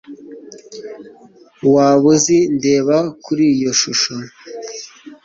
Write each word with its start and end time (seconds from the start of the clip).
Waba 1.73 2.01
uzi 2.13 2.37
ndeba 2.55 2.97
kuri 3.23 3.43
iyo 3.55 3.71
shusho 3.79 4.13